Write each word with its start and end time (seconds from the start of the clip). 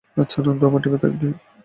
আচ্ছা, 0.17 0.37
নান্দু 0.45 0.63
আমার 0.67 0.81
টিমে 0.83 0.99
থাকবে। 1.03 1.27